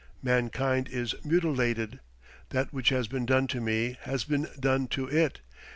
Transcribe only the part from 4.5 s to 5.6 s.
done to it.